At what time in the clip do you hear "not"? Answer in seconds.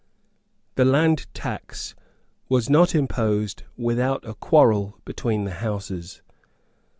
2.71-2.95